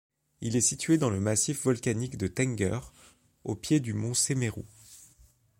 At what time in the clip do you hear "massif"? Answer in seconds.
1.19-1.65